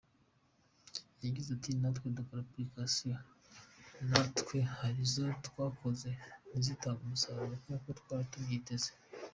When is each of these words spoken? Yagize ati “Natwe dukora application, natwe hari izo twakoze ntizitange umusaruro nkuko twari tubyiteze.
Yagize 1.23 1.49
ati 1.57 1.69
“Natwe 1.81 2.07
dukora 2.17 2.39
application, 2.43 3.17
natwe 4.09 4.57
hari 4.77 4.99
izo 5.07 5.23
twakoze 5.47 6.09
ntizitange 6.47 7.01
umusaruro 7.05 7.55
nkuko 7.63 7.87
twari 7.99 8.25
tubyiteze. 8.31 8.91